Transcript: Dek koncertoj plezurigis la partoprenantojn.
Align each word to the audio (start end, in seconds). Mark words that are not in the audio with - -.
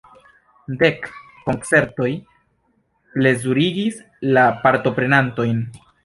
Dek 0.83 1.03
koncertoj 1.49 2.07
plezurigis 3.17 3.99
la 4.39 4.47
partoprenantojn. 4.63 5.61